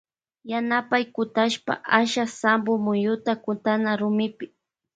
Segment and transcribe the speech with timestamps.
[0.51, 4.45] Yanapay kutashpa asha sampo muyuta kutana rumipi.